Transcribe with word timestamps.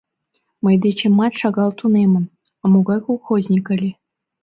—Мый 0.63 0.75
дечемат 0.83 1.33
шагал 1.39 1.71
тунемын... 1.79 2.25
а 2.61 2.65
могай 2.73 2.99
колхозник 3.07 3.65
ыле. 3.75 3.91